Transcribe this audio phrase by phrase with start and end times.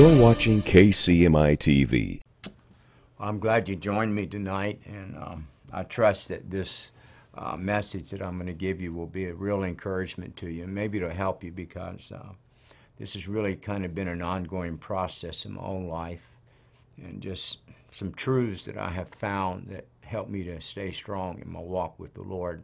[0.00, 2.22] You're watching KCMI TV.
[3.18, 6.90] I'm glad you joined me tonight, and um, I trust that this
[7.34, 10.64] uh, message that I'm going to give you will be a real encouragement to you,
[10.64, 12.30] and maybe it'll help you because uh,
[12.98, 16.22] this has really kind of been an ongoing process in my own life,
[16.96, 17.58] and just
[17.90, 22.00] some truths that I have found that help me to stay strong in my walk
[22.00, 22.62] with the Lord.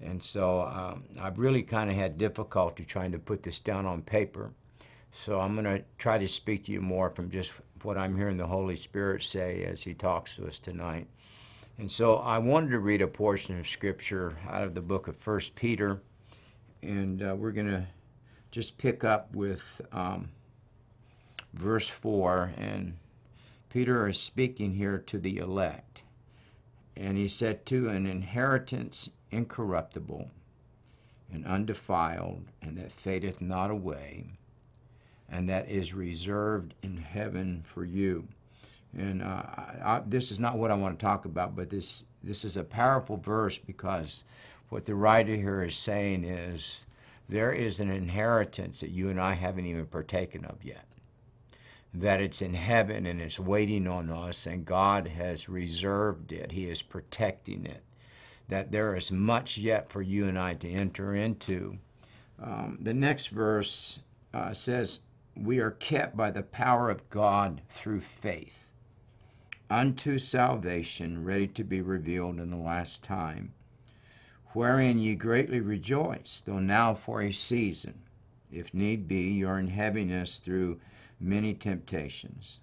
[0.00, 4.02] And so um, I've really kind of had difficulty trying to put this down on
[4.02, 4.50] paper.
[5.12, 8.36] So I'm going to try to speak to you more from just what I'm hearing
[8.36, 11.06] the Holy Spirit say as He talks to us tonight.
[11.78, 15.16] And so I wanted to read a portion of Scripture out of the book of
[15.16, 16.00] First Peter,
[16.82, 17.86] and uh, we're going to
[18.50, 20.30] just pick up with um,
[21.54, 22.52] verse 4.
[22.56, 22.96] And
[23.70, 26.02] Peter is speaking here to the elect.
[26.96, 30.30] And he said, To an inheritance incorruptible
[31.32, 34.26] and undefiled, and that fadeth not away,
[35.30, 38.26] and that is reserved in heaven for you.
[38.96, 39.42] And uh,
[39.84, 42.64] I, this is not what I want to talk about, but this this is a
[42.64, 44.24] powerful verse because
[44.70, 46.84] what the writer here is saying is
[47.28, 50.84] there is an inheritance that you and I haven't even partaken of yet.
[51.94, 56.52] That it's in heaven and it's waiting on us, and God has reserved it.
[56.52, 57.82] He is protecting it.
[58.48, 61.78] That there is much yet for you and I to enter into.
[62.42, 64.00] Um, the next verse
[64.32, 65.00] uh, says,
[65.40, 68.72] We are kept by the power of God through faith
[69.70, 73.52] unto salvation, ready to be revealed in the last time,
[74.52, 78.00] wherein ye greatly rejoice, though now for a season,
[78.50, 80.80] if need be, you are in heaviness through
[81.20, 82.60] many temptations.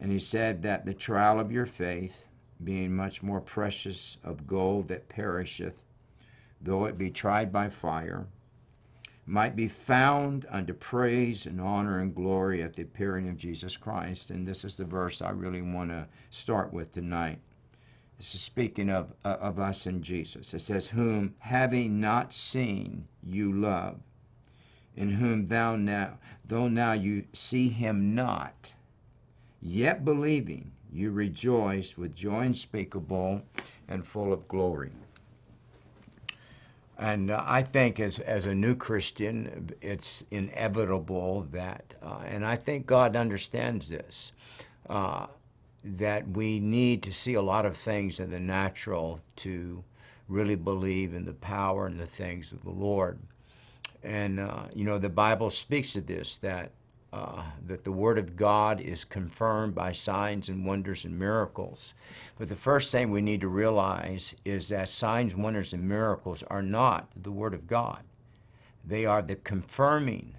[0.00, 2.26] And he said that the trial of your faith,
[2.62, 5.84] being much more precious of gold that perisheth,
[6.60, 8.26] though it be tried by fire,
[9.28, 14.30] might be found unto praise and honor and glory at the appearing of Jesus Christ.
[14.30, 17.38] And this is the verse I really want to start with tonight.
[18.16, 20.54] This is speaking of, uh, of us and Jesus.
[20.54, 24.00] It says, Whom having not seen you love,
[24.96, 28.72] in whom thou now, though now you see him not,
[29.60, 33.42] yet believing, you rejoice with joy unspeakable
[33.88, 34.90] and full of glory.
[36.98, 42.56] And uh, I think as, as a new Christian, it's inevitable that, uh, and I
[42.56, 44.32] think God understands this,
[44.90, 45.26] uh,
[45.84, 49.84] that we need to see a lot of things in the natural to
[50.28, 53.18] really believe in the power and the things of the Lord.
[54.02, 56.72] And, uh, you know, the Bible speaks to this, that
[57.12, 61.94] uh, that the Word of God is confirmed by signs and wonders and miracles.
[62.38, 66.62] But the first thing we need to realize is that signs, wonders, and miracles are
[66.62, 68.02] not the Word of God.
[68.84, 70.34] They are the confirming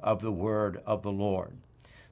[0.00, 1.56] of the Word of the Lord.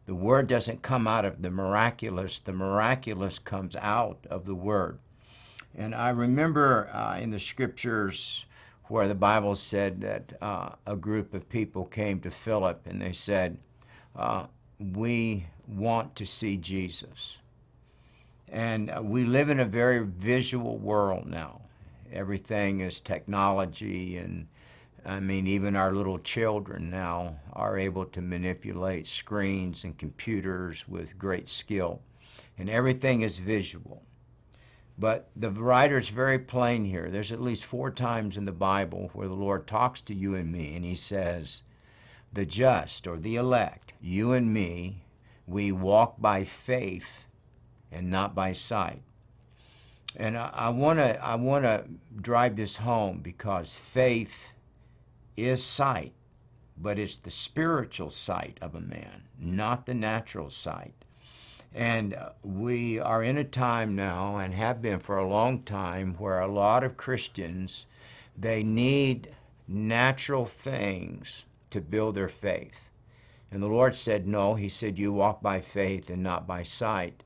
[0.06, 4.98] The Word doesn't come out of the miraculous, the miraculous comes out of the Word.
[5.74, 8.44] And I remember uh, in the scriptures
[8.84, 13.12] where the Bible said that uh, a group of people came to Philip and they
[13.12, 13.58] said,
[14.16, 14.46] uh,
[14.78, 17.38] we want to see Jesus.
[18.48, 21.60] And uh, we live in a very visual world now.
[22.12, 24.46] Everything is technology, and
[25.04, 31.18] I mean, even our little children now are able to manipulate screens and computers with
[31.18, 32.00] great skill.
[32.58, 34.02] And everything is visual.
[34.98, 37.10] But the writer is very plain here.
[37.10, 40.50] There's at least four times in the Bible where the Lord talks to you and
[40.50, 41.62] me, and He says,
[42.32, 45.04] the just or the elect, you and me,
[45.46, 47.26] we walk by faith
[47.92, 49.02] and not by sight.
[50.16, 51.84] And I want to I want to
[52.20, 54.52] drive this home because faith
[55.36, 56.14] is sight,
[56.78, 60.94] but it's the spiritual sight of a man, not the natural sight.
[61.74, 66.14] And uh, we are in a time now and have been for a long time
[66.14, 67.84] where a lot of Christians
[68.38, 69.34] they need
[69.68, 72.85] natural things to build their faith.
[73.50, 74.54] And the Lord said, No.
[74.54, 77.22] He said, You walk by faith and not by sight.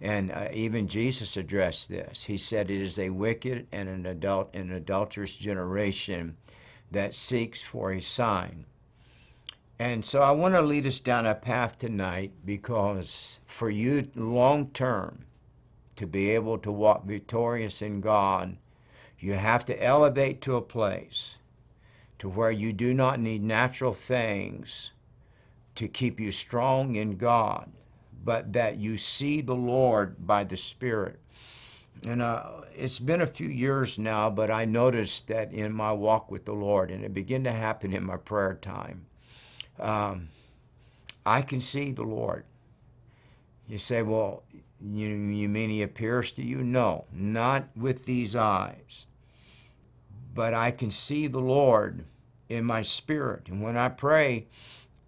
[0.00, 2.24] And uh, even Jesus addressed this.
[2.24, 6.36] He said, It is a wicked and an, adult, an adulterous generation
[6.90, 8.64] that seeks for a sign.
[9.78, 14.68] And so I want to lead us down a path tonight because for you long
[14.70, 15.24] term
[15.96, 18.56] to be able to walk victorious in God,
[19.18, 21.36] you have to elevate to a place
[22.18, 24.90] to where you do not need natural things
[25.80, 27.66] to keep you strong in God,
[28.22, 31.18] but that you see the Lord by the Spirit.
[32.06, 36.30] And uh, it's been a few years now, but I noticed that in my walk
[36.30, 39.06] with the Lord, and it began to happen in my prayer time.
[39.78, 40.28] Um,
[41.24, 42.44] I can see the Lord.
[43.66, 44.42] You say, well,
[44.82, 46.62] you, you mean he appears to you?
[46.62, 49.06] No, not with these eyes.
[50.34, 52.04] But I can see the Lord
[52.50, 53.48] in my spirit.
[53.48, 54.46] And when I pray,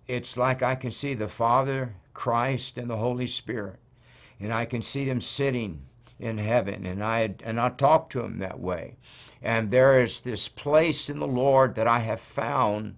[0.08, 3.78] it's like I can see the Father, Christ, and the Holy Spirit.
[4.40, 5.82] And I can see them sitting
[6.18, 6.86] in heaven.
[6.86, 8.96] And I and I talk to them that way.
[9.42, 12.96] And there is this place in the Lord that I have found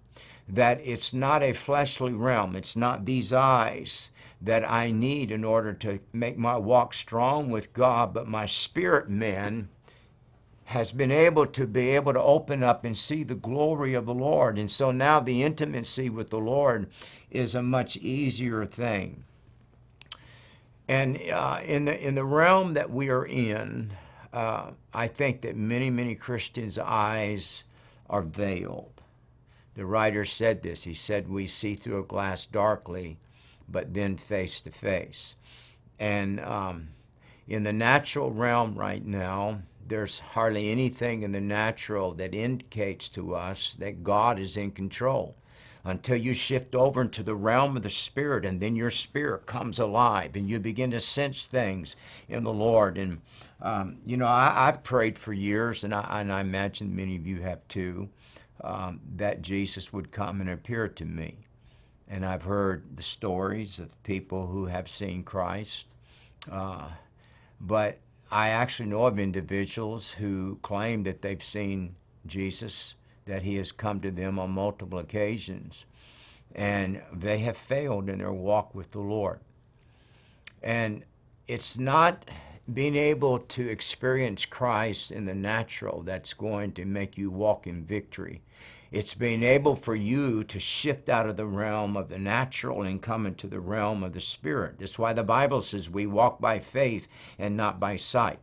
[0.48, 2.54] that it's not a fleshly realm.
[2.54, 4.10] It's not these eyes
[4.42, 9.08] that I need in order to make my walk strong with God, but my spirit
[9.08, 9.68] man
[10.64, 14.14] has been able to be able to open up and see the glory of the
[14.14, 14.58] Lord.
[14.58, 16.88] And so now the intimacy with the Lord
[17.30, 19.24] is a much easier thing.
[20.88, 23.92] And uh, in, the, in the realm that we are in,
[24.32, 27.64] uh, I think that many, many Christians' eyes
[28.08, 29.02] are veiled.
[29.74, 30.84] The writer said this.
[30.84, 33.18] He said, We see through a glass darkly,
[33.68, 35.36] but then face to face.
[35.98, 36.88] And um,
[37.48, 43.34] in the natural realm right now, there's hardly anything in the natural that indicates to
[43.34, 45.36] us that God is in control.
[45.86, 49.78] Until you shift over into the realm of the spirit and then your spirit comes
[49.78, 51.96] alive and you begin to sense things
[52.28, 52.96] in the lord.
[52.96, 53.20] And
[53.60, 57.26] um, you know I, have prayed for years and I, and I imagine many of
[57.26, 58.08] you have too
[58.62, 61.36] um, that jesus would come and appear to me.
[62.08, 65.84] And i've heard the stories of people who have seen christ
[66.50, 66.88] uh,
[67.60, 67.98] but
[68.30, 71.94] I actually know of individuals who claim that they've seen
[72.26, 72.94] Jesus,
[73.26, 75.84] that he has come to them on multiple occasions,
[76.54, 79.40] and they have failed in their walk with the Lord.
[80.62, 81.04] And
[81.46, 82.24] it's not
[82.72, 87.84] being able to experience Christ in the natural that's going to make you walk in
[87.84, 88.40] victory.
[88.94, 93.02] It's being able for you to shift out of the realm of the natural and
[93.02, 94.76] come into the realm of the spirit.
[94.78, 98.38] That's why the Bible says we walk by faith and not by sight.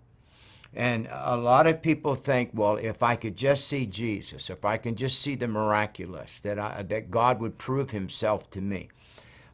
[0.74, 4.76] And a lot of people think, well, if I could just see Jesus, if I
[4.76, 8.90] can just see the miraculous, that, I, that God would prove himself to me.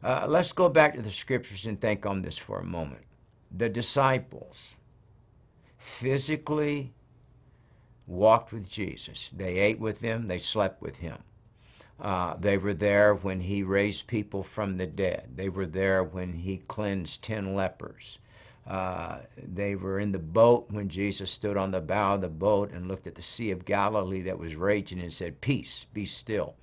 [0.02, 3.04] Uh, let's go back to the scriptures and think on this for a moment.
[3.56, 4.74] The disciples
[5.76, 6.92] physically
[8.08, 9.30] walked with Jesus.
[9.36, 11.18] They ate with him, they slept with him.
[12.00, 15.30] Uh, they were there when he raised people from the dead.
[15.34, 18.18] They were there when he cleansed 10 lepers.
[18.66, 22.70] Uh, they were in the boat when Jesus stood on the bow of the boat
[22.70, 26.54] and looked at the Sea of Galilee that was raging and said, Peace, be still.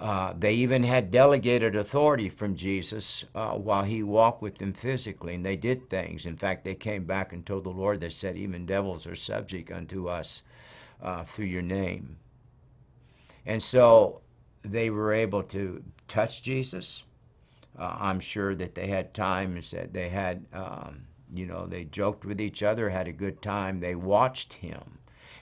[0.00, 5.34] Uh, they even had delegated authority from Jesus uh, while he walked with them physically,
[5.34, 6.24] and they did things.
[6.24, 9.70] In fact, they came back and told the Lord, they said, Even devils are subject
[9.70, 10.40] unto us
[11.02, 12.16] uh, through your name.
[13.44, 14.22] And so
[14.62, 17.04] they were able to touch Jesus.
[17.78, 22.24] Uh, I'm sure that they had times that they had, um, you know, they joked
[22.24, 23.80] with each other, had a good time.
[23.80, 24.98] They watched him.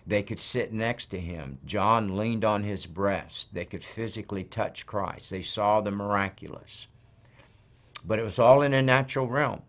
[0.08, 1.58] They could sit next to him.
[1.66, 3.52] John leaned on his breast.
[3.52, 5.28] They could physically touch Christ.
[5.28, 6.87] They saw the miraculous.
[8.06, 9.60] But it was all in a natural realm.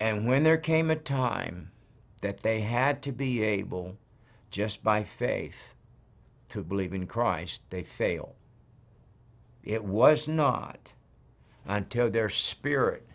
[0.00, 1.70] And when there came a time
[2.22, 3.98] that they had to be able,
[4.50, 5.74] just by faith,
[6.48, 8.36] to believe in Christ, they failed.
[9.62, 10.94] It was not
[11.66, 13.06] until their spirit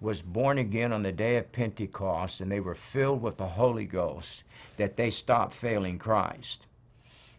[0.00, 3.84] was born again on the day of Pentecost and they were filled with the Holy
[3.84, 4.42] Ghost,
[4.76, 6.66] that they stopped failing Christ.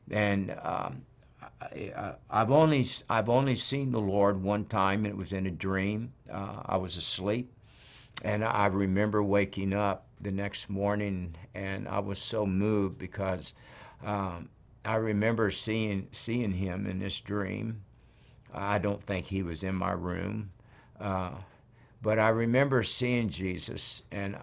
[0.10, 1.02] And um,
[1.62, 5.52] I, have only I've only seen the Lord one time, and it was in a
[5.52, 6.14] dream.
[6.32, 7.52] Uh, I was asleep,
[8.24, 13.54] and I remember waking up the next morning, and I was so moved because
[14.04, 14.50] um,
[14.86, 17.84] I remember seeing seeing Him in this dream.
[18.54, 20.52] I don't think He was in my room.
[21.00, 21.32] Uh,
[22.02, 24.38] but I remember seeing Jesus, and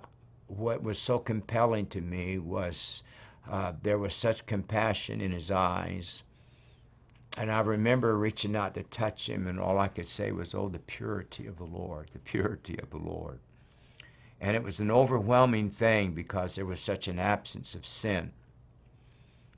[0.47, 3.03] what was so compelling to me was
[3.51, 6.23] uh, there was such compassion in his eyes.
[7.37, 10.69] And I remember reaching out to touch him, and all I could say was, Oh,
[10.69, 13.39] the purity of the Lord, the purity of the Lord.
[14.41, 18.33] And it was an overwhelming thing because there was such an absence of sin.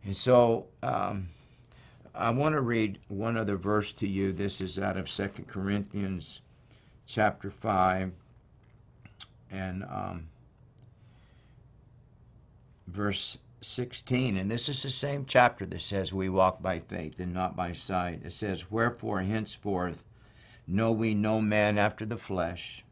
[0.04, 1.28] And so um,
[2.14, 4.32] I want to read one other verse to you.
[4.32, 6.40] This is out of Second Corinthians
[7.10, 8.12] chapter 5
[9.50, 10.28] and um,
[12.86, 14.36] verse 16.
[14.36, 17.72] And this is the same chapter that says, We walk by faith and not by
[17.72, 18.20] sight.
[18.24, 20.04] It says, Wherefore henceforth
[20.68, 22.84] know we no man after the flesh.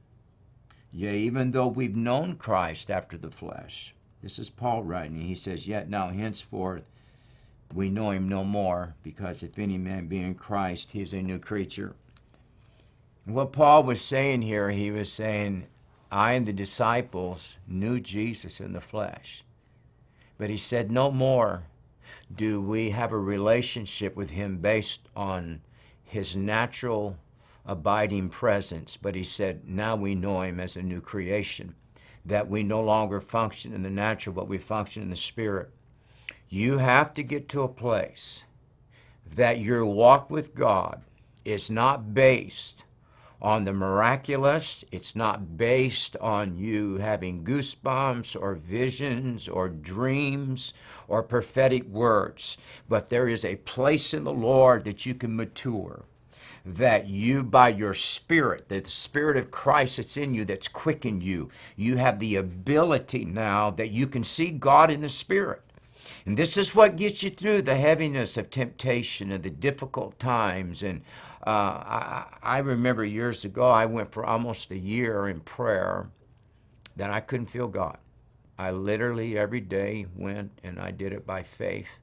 [0.91, 3.95] Yea, even though we've known Christ after the flesh.
[4.21, 5.21] This is Paul writing.
[5.21, 6.83] He says, Yet now henceforth
[7.73, 11.23] we know him no more, because if any man be in Christ, he is a
[11.23, 11.95] new creature.
[13.29, 15.67] What Paul was saying here, he was saying,
[16.11, 19.45] I and the disciples knew Jesus in the flesh.
[20.39, 21.65] But he said, no more
[22.35, 25.61] do we have a relationship with him based on
[26.05, 27.19] his natural
[27.67, 31.75] abiding presence, but he said, now we know him as a new creation,
[32.25, 35.69] that we no longer function in the natural, but we function in the spirit.
[36.49, 38.45] You have to get to a place
[39.35, 41.03] that your walk with God
[41.45, 42.85] is not based
[43.41, 44.85] on the miraculous.
[44.91, 50.73] It's not based on you having goosebumps or visions or dreams
[51.07, 52.57] or prophetic words,
[52.89, 56.05] but there is a place in the Lord that you can mature.
[56.65, 61.49] That you, by your spirit, the spirit of Christ that's in you, that's quickened you,
[61.77, 65.63] you have the ability now that you can see God in the spirit.
[66.27, 70.83] And this is what gets you through the heaviness of temptation and the difficult times
[70.83, 71.03] and
[71.47, 76.11] uh, I, I remember years ago, I went for almost a year in prayer
[76.97, 77.99] that I couldn't feel God.
[78.59, 82.01] I literally every day went and I did it by faith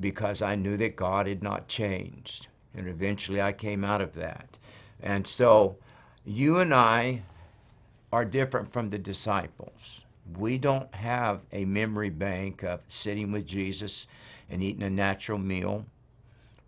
[0.00, 2.48] because I knew that God had not changed.
[2.74, 4.56] And eventually I came out of that.
[5.00, 5.76] And so
[6.24, 7.22] you and I
[8.12, 10.04] are different from the disciples.
[10.38, 14.06] We don't have a memory bank of sitting with Jesus
[14.48, 15.84] and eating a natural meal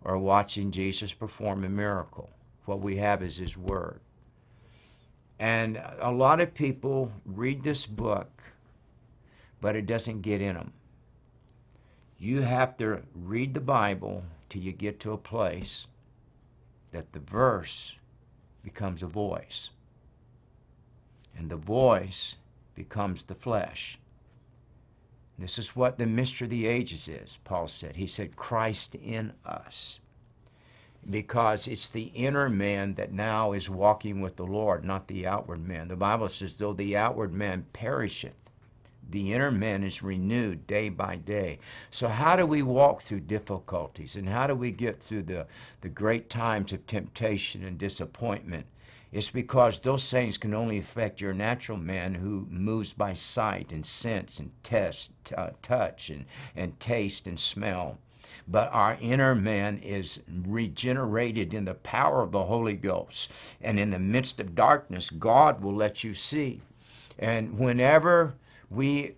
[0.03, 2.29] or watching Jesus perform a miracle.
[2.65, 3.99] What we have is His Word.
[5.39, 8.43] And a lot of people read this book,
[9.61, 10.73] but it doesn't get in them.
[12.17, 15.87] You have to read the Bible till you get to a place
[16.91, 17.93] that the verse
[18.63, 19.69] becomes a voice.
[21.37, 22.35] And the voice
[22.75, 23.98] becomes the flesh.
[25.39, 27.95] This is what the mystery of the ages is, Paul said.
[27.95, 29.99] He said, Christ in us.
[31.09, 35.65] Because it's the inner man that now is walking with the Lord, not the outward
[35.65, 35.87] man.
[35.87, 38.33] The Bible says, though the outward man perisheth,
[39.09, 41.59] the inner man is renewed day by day.
[41.89, 45.47] So, how do we walk through difficulties and how do we get through the,
[45.81, 48.67] the great times of temptation and disappointment?
[49.11, 53.85] It's because those things can only affect your natural man who moves by sight and
[53.85, 56.25] sense and test, uh, touch and,
[56.55, 57.97] and taste and smell.
[58.47, 63.31] But our inner man is regenerated in the power of the Holy Ghost.
[63.61, 66.61] And in the midst of darkness, God will let you see.
[67.17, 68.35] And whenever
[68.69, 69.15] we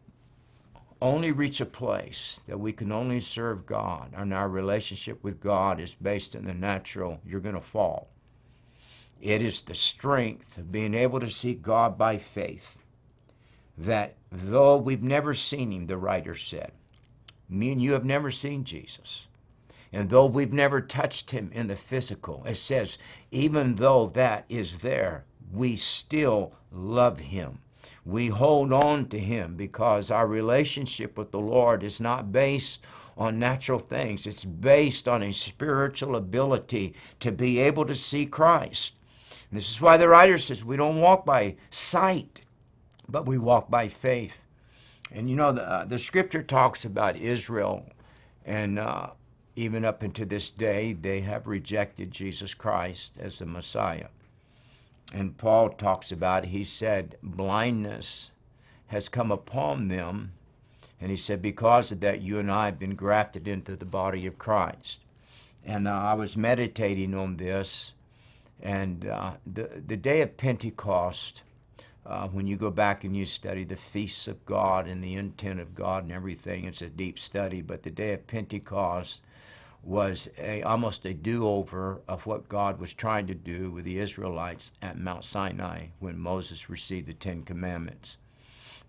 [1.02, 5.80] only reach a place that we can only serve God and our relationship with God
[5.80, 8.08] is based in the natural, you're going to fall.
[9.22, 12.80] It is the strength of being able to see God by faith
[13.78, 16.72] that though we've never seen him, the writer said,
[17.48, 19.28] me and you have never seen Jesus.
[19.94, 22.98] And though we've never touched him in the physical, it says,
[23.30, 27.60] even though that is there, we still love him.
[28.06, 32.80] We hold on to him because our relationship with the Lord is not based
[33.18, 38.94] on natural things, it's based on a spiritual ability to be able to see Christ.
[39.52, 42.42] And this is why the writer says we don't walk by sight,
[43.10, 44.44] but we walk by faith.
[45.12, 47.86] And you know, the, uh, the scripture talks about Israel,
[48.46, 49.10] and uh,
[49.58, 54.08] even up into this day, they have rejected Jesus Christ as the Messiah.
[55.14, 58.32] And Paul talks about, he said, blindness
[58.88, 60.32] has come upon them.
[61.02, 64.26] And he said, because of that, you and I have been grafted into the body
[64.26, 65.02] of Christ.
[65.66, 67.92] And uh, I was meditating on this
[68.62, 71.42] and uh, the, the day of Pentecost,
[72.06, 75.60] uh, when you go back and you study the feasts of God and the intent
[75.60, 77.62] of God and everything, it's a deep study.
[77.62, 79.22] But the day of Pentecost
[79.84, 83.98] was a, almost a do over of what God was trying to do with the
[83.98, 88.18] Israelites at Mount Sinai when Moses received the Ten Commandments.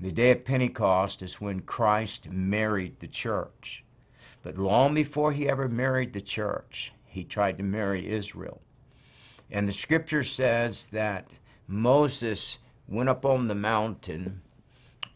[0.00, 3.84] The day of Pentecost is when Christ married the church.
[4.42, 8.60] But long before he ever married the church, he tried to marry Israel.
[9.52, 11.28] And the scripture says that
[11.68, 12.56] Moses
[12.88, 14.40] went up on the mountain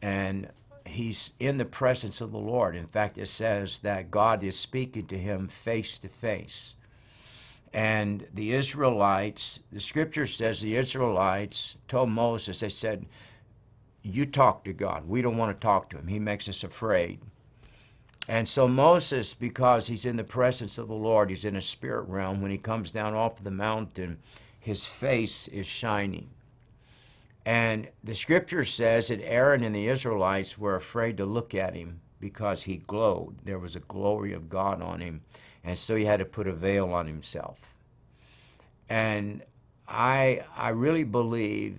[0.03, 0.51] and
[0.85, 2.77] he's in the presence of the Lord.
[2.77, 6.75] In fact, it says that God is speaking to him face to face.
[7.73, 13.07] And the Israelites, the scripture says the Israelites told Moses, they said,
[14.03, 15.09] You talk to God.
[15.09, 16.07] We don't want to talk to him.
[16.07, 17.21] He makes us afraid.
[18.29, 22.09] And so Moses, because he's in the presence of the Lord, he's in a spirit
[22.09, 24.19] realm, when he comes down off the mountain,
[24.59, 26.29] his face is shining.
[27.45, 32.01] And the scripture says that Aaron and the Israelites were afraid to look at him
[32.19, 33.37] because he glowed.
[33.45, 35.21] There was a glory of God on him.
[35.63, 37.61] And so he had to put a veil on himself.
[38.89, 39.43] And
[39.89, 41.79] I, I really believe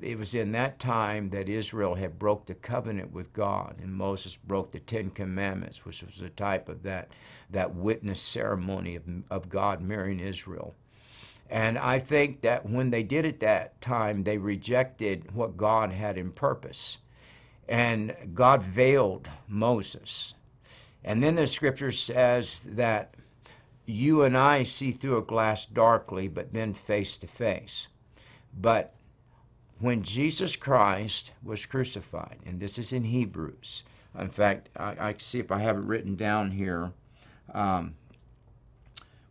[0.00, 4.36] it was in that time that Israel had broke the covenant with God, and Moses
[4.36, 7.08] broke the Ten Commandments, which was a type of that,
[7.50, 10.74] that witness ceremony of, of God marrying Israel.
[11.48, 16.18] And I think that when they did it that time, they rejected what God had
[16.18, 16.98] in purpose.
[17.68, 20.34] And God veiled Moses.
[21.04, 23.14] And then the scripture says that
[23.86, 27.88] you and I see through a glass darkly, but then face to face.
[28.58, 28.94] But
[29.78, 33.84] when Jesus Christ was crucified, and this is in Hebrews,
[34.18, 36.92] in fact, I, I see if I have it written down here.
[37.54, 37.94] Um,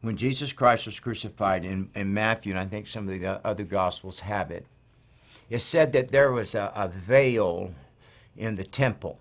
[0.01, 3.63] when Jesus Christ was crucified in, in Matthew, and I think some of the other
[3.63, 4.67] Gospels have it,
[5.49, 7.73] it said that there was a, a veil
[8.37, 9.19] in the temple.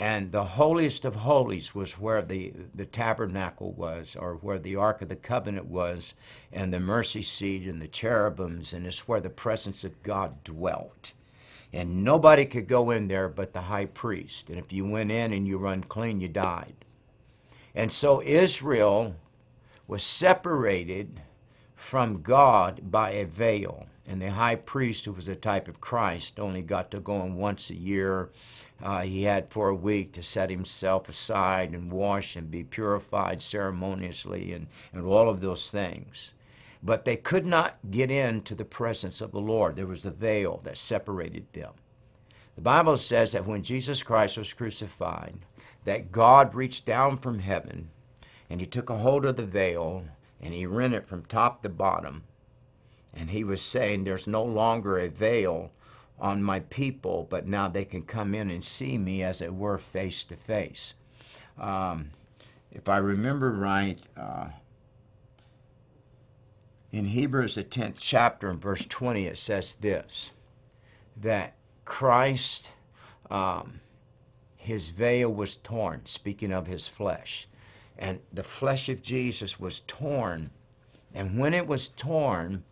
[0.00, 5.02] And the holiest of holies was where the, the tabernacle was, or where the Ark
[5.02, 6.14] of the Covenant was,
[6.52, 11.12] and the mercy seat and the cherubims, and it's where the presence of God dwelt.
[11.72, 14.50] And nobody could go in there but the high priest.
[14.50, 16.74] And if you went in and you were unclean, you died.
[17.74, 19.16] And so Israel
[19.88, 21.20] was separated
[21.74, 23.86] from God by a veil.
[24.08, 27.36] And the high priest, who was a type of Christ, only got to go in
[27.36, 28.30] once a year.
[28.82, 33.42] Uh, he had for a week to set himself aside and wash and be purified
[33.42, 36.32] ceremoniously and, and all of those things.
[36.82, 39.76] But they could not get into the presence of the Lord.
[39.76, 41.72] There was a veil that separated them.
[42.54, 45.34] The Bible says that when Jesus Christ was crucified,
[45.84, 47.90] that God reached down from heaven
[48.48, 50.04] and he took a hold of the veil
[50.40, 52.24] and he rent it from top to bottom.
[53.14, 55.70] And he was saying, There's no longer a veil
[56.18, 59.78] on my people, but now they can come in and see me as it were
[59.78, 60.94] face to face.
[61.58, 62.10] Um,
[62.72, 64.48] if I remember right, uh,
[66.90, 70.30] in Hebrews, the 10th chapter, verse 20, it says this
[71.16, 71.54] that
[71.84, 72.70] Christ,
[73.30, 73.80] um,
[74.56, 77.48] his veil was torn, speaking of his flesh
[77.98, 80.50] and the flesh of Jesus was torn.
[81.12, 82.62] And when it was torn,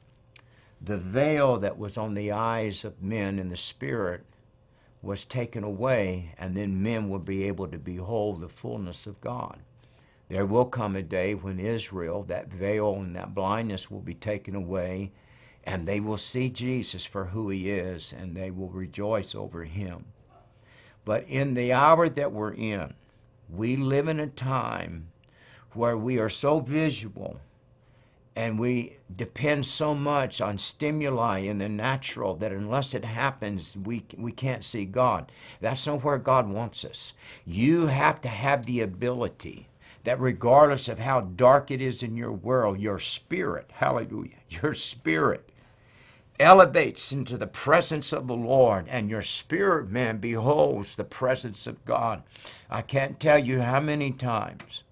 [0.81, 4.25] the veil that was on the eyes of men in the spirit
[5.03, 9.59] was taken away, and then men will be able to behold the fullness of God.
[10.29, 14.55] There will come a day when Israel, that veil and that blindness will be taken
[14.55, 15.12] away,
[15.65, 20.05] and they will see Jesus for who he is, and they will rejoice over him.
[21.05, 22.95] But in the hour that we're in,
[23.49, 25.09] we live in a time
[25.73, 27.39] where we are so visual
[28.37, 34.05] and we depend so much on stimuli in the natural that unless it happens, we,
[34.18, 35.33] we can't see God.
[35.61, 37.14] That's not where God wants us.
[37.46, 39.68] You have to have the ability
[40.05, 45.49] that regardless of how dark it is in your world, your spirit, hallelujah, your spirit
[46.38, 51.83] elevates into the presence of the Lord, and your spirit man beholds the presence of
[51.87, 52.22] God.
[52.68, 54.83] I can't tell you how many times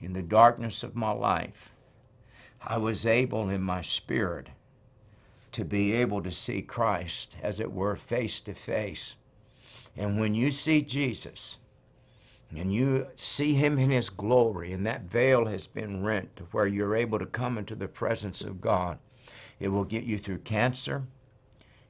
[0.00, 1.70] in the darkness of my life,
[2.66, 4.48] I was able in my spirit
[5.52, 9.14] to be able to see Christ, as it were, face to face.
[9.96, 11.58] And when you see Jesus,
[12.50, 16.66] and you see him in his glory, and that veil has been rent to where
[16.66, 18.98] you're able to come into the presence of God,
[19.60, 21.04] it will get you through cancer.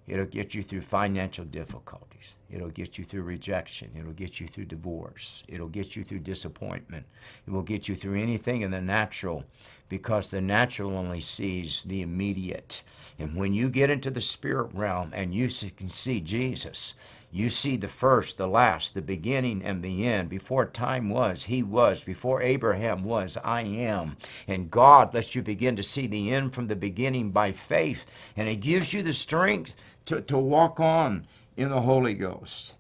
[0.09, 2.37] It'll get you through financial difficulties.
[2.49, 3.91] It'll get you through rejection.
[3.99, 5.43] It'll get you through divorce.
[5.49, 7.05] It'll get you through disappointment.
[7.47, 9.45] It will get you through anything in the natural
[9.89, 12.83] because the natural only sees the immediate.
[13.19, 16.95] And when you get into the spirit realm and you can see Jesus,
[17.33, 20.29] you see the first, the last, the beginning, and the end.
[20.29, 22.05] Before time was, He was.
[22.05, 24.17] Before Abraham was, I am.
[24.47, 28.07] And God lets you begin to see the end from the beginning by faith.
[28.37, 29.75] And it gives you the strength
[30.07, 32.75] to, to walk on in the Holy Ghost.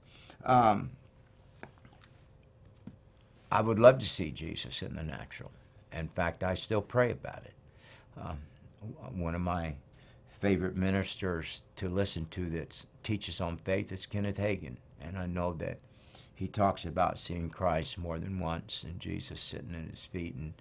[0.44, 0.90] Um,
[3.50, 5.50] I would love to see Jesus in the natural.
[5.92, 7.54] In fact, I still pray about it.
[8.20, 8.38] Um,
[9.14, 9.74] one of my
[10.40, 14.76] favorite ministers to listen to that teaches on faith is Kenneth Hagin.
[15.00, 15.78] And I know that
[16.34, 20.52] he talks about seeing Christ more than once and Jesus sitting at his feet and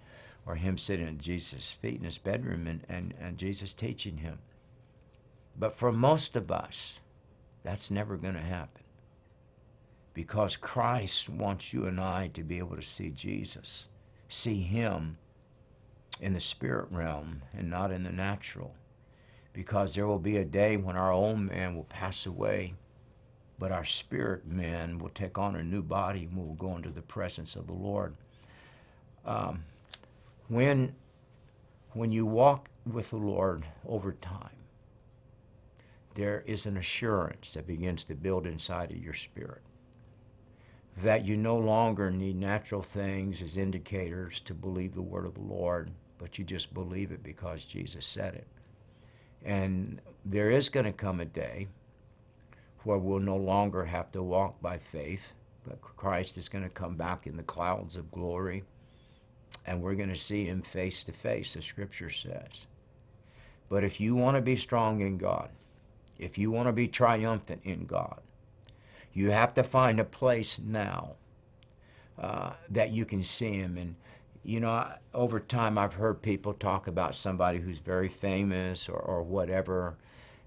[0.46, 4.38] or him sitting at Jesus' feet in his bedroom and, and, and Jesus teaching him.
[5.58, 7.00] But for most of us,
[7.62, 8.82] that's never going to happen.
[10.14, 13.88] Because Christ wants you and I to be able to see Jesus,
[14.28, 15.18] see Him
[16.20, 18.74] in the spirit realm and not in the natural.
[19.52, 22.74] Because there will be a day when our old man will pass away,
[23.58, 27.02] but our spirit man will take on a new body and we'll go into the
[27.02, 28.14] presence of the Lord.
[29.24, 29.64] Um,
[30.48, 30.94] when,
[31.92, 34.50] when you walk with the Lord over time,
[36.16, 39.62] there is an assurance that begins to build inside of your spirit
[41.02, 45.40] that you no longer need natural things as indicators to believe the word of the
[45.40, 48.46] Lord, but you just believe it because Jesus said it.
[49.44, 51.68] And there is going to come a day
[52.84, 55.34] where we'll no longer have to walk by faith,
[55.68, 58.64] but Christ is going to come back in the clouds of glory,
[59.66, 62.66] and we're going to see him face to face, the scripture says.
[63.68, 65.50] But if you want to be strong in God,
[66.18, 68.20] if you want to be triumphant in God,
[69.12, 71.14] you have to find a place now
[72.18, 73.76] uh, that you can see him.
[73.76, 73.94] And,
[74.42, 79.22] you know, over time I've heard people talk about somebody who's very famous or, or
[79.22, 79.96] whatever,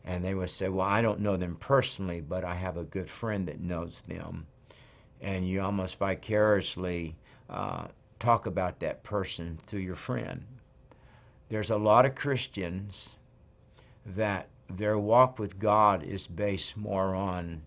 [0.05, 3.09] and they would say, Well, I don't know them personally, but I have a good
[3.09, 4.47] friend that knows them.
[5.21, 7.15] And you almost vicariously
[7.49, 7.87] uh,
[8.19, 10.45] talk about that person through your friend.
[11.49, 13.15] There's a lot of Christians
[14.05, 17.63] that their walk with God is based more on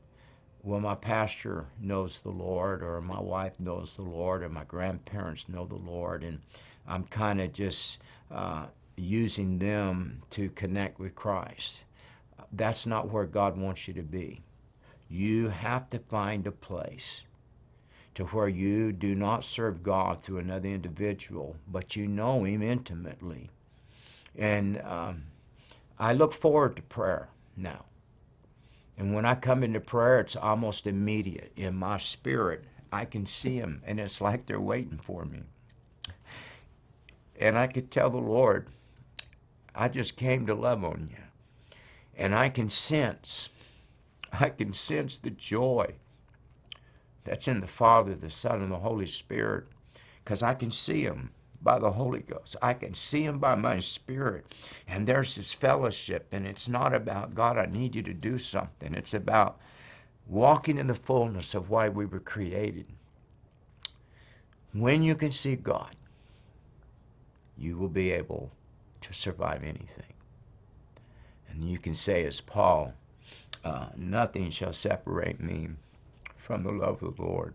[0.63, 5.49] well, my pastor knows the Lord, or my wife knows the Lord, or my grandparents
[5.49, 6.41] know the Lord, and
[6.87, 7.99] I'm kind of just
[8.31, 11.75] uh, using them to connect with Christ.
[12.53, 14.41] That's not where God wants you to be.
[15.09, 17.23] You have to find a place
[18.15, 23.51] to where you do not serve God through another individual, but you know Him intimately.
[24.37, 25.25] And um,
[26.03, 27.85] I look forward to prayer now.
[28.99, 31.53] And when I come into prayer, it's almost immediate.
[31.55, 35.43] In my spirit, I can see them, and it's like they're waiting for me.
[37.39, 38.67] And I could tell the Lord,
[39.77, 41.23] I just came to love on you.
[42.17, 43.51] And I can sense,
[44.33, 45.95] I can sense the joy
[47.23, 49.69] that's in the Father, the Son, and the Holy Spirit,
[50.25, 51.31] because I can see them
[51.63, 52.57] by the Holy Ghost.
[52.61, 54.55] I can see Him by my Spirit.
[54.87, 58.95] And there's this fellowship, and it's not about, God, I need you to do something.
[58.95, 59.61] It's about
[60.27, 62.87] walking in the fullness of why we were created.
[64.73, 65.95] When you can see God,
[67.59, 68.51] you will be able
[69.03, 70.15] to survive anything.
[71.51, 72.95] And you can say, as Paul,
[73.65, 75.69] uh, nothing shall separate me
[76.37, 77.55] from the love of the Lord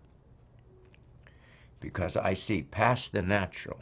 [1.80, 3.80] because I see past the natural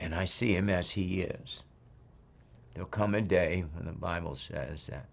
[0.00, 1.62] and I see him as he is.
[2.74, 5.06] There'll come a day when the Bible says that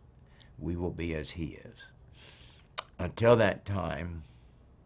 [0.58, 1.78] we will be as he is.
[2.98, 4.24] Until that time,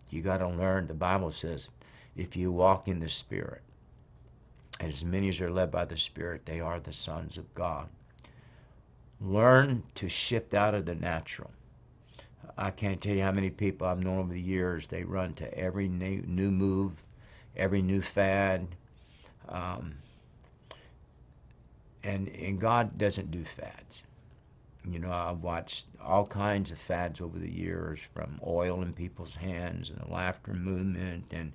[0.09, 0.87] you got to learn.
[0.87, 1.69] The Bible says,
[2.15, 3.61] if you walk in the Spirit,
[4.79, 7.87] as many as are led by the Spirit, they are the sons of God.
[9.21, 11.51] Learn to shift out of the natural.
[12.57, 15.57] I can't tell you how many people I've known over the years, they run to
[15.57, 17.05] every new move,
[17.55, 18.67] every new fad,
[19.51, 19.95] um,
[22.03, 24.03] and and God doesn't do fads.
[24.89, 29.35] You know, I've watched all kinds of fads over the years, from oil in people's
[29.35, 31.53] hands and the laughter movement, and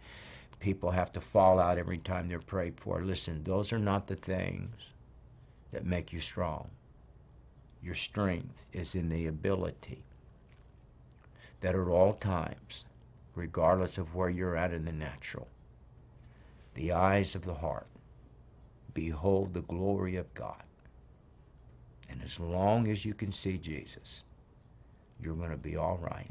[0.60, 3.02] people have to fall out every time they're prayed for.
[3.02, 4.76] Listen, those are not the things
[5.72, 6.70] that make you strong.
[7.82, 10.02] Your strength is in the ability
[11.60, 12.84] that at all times,
[13.34, 15.48] regardless of where you're at in the natural,
[16.76, 17.86] the eyes of the heart
[18.94, 20.62] behold the glory of God.
[22.08, 24.22] And as long as you can see Jesus,
[25.20, 26.30] you're going to be all right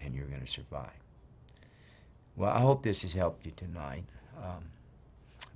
[0.00, 0.90] and you're going to survive.
[2.36, 4.04] Well, I hope this has helped you tonight.
[4.38, 4.64] Um,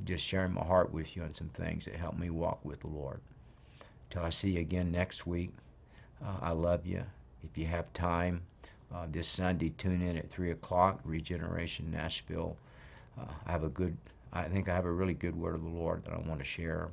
[0.04, 2.88] just sharing my heart with you on some things that help me walk with the
[2.88, 3.20] Lord.
[4.10, 5.52] Till I see you again next week,
[6.24, 7.02] uh, I love you.
[7.42, 8.42] If you have time,
[8.94, 12.56] uh, this Sunday, tune in at 3 o'clock, Regeneration Nashville
[13.18, 13.96] uh, I have a good,
[14.32, 16.44] I think I have a really good word of the Lord that I want to
[16.44, 16.88] share.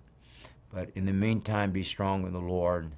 [0.73, 2.91] But in the meantime, be strong in the Lord,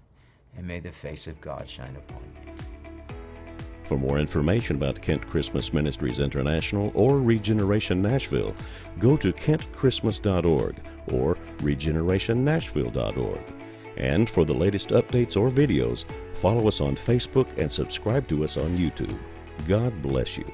[0.56, 2.54] and may the face of God shine upon you.
[3.84, 8.56] For more information about Kent Christmas Ministries International or Regeneration Nashville,
[8.98, 10.76] go to kentchristmas.org
[11.12, 13.42] or regenerationnashville.org.
[13.98, 18.58] And for the latest updates or videos, follow us on Facebook and subscribe to us
[18.58, 19.18] on YouTube.
[19.68, 20.52] God bless you.